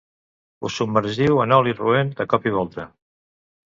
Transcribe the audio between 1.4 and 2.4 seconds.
en oli roent de